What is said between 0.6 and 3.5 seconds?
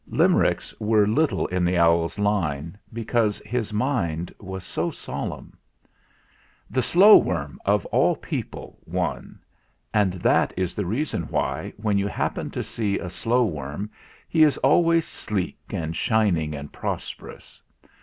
were little in the owl's line, because